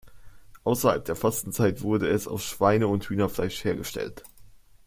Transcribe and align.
Außerhalb 0.63 1.05
der 1.05 1.15
Fastenzeit 1.15 1.83
wurde 1.83 2.07
es 2.09 2.27
aus 2.27 2.43
Schweine- 2.43 2.87
und 2.87 3.07
Hühnerfleisch 3.07 3.63
hergestellt. 3.63 4.23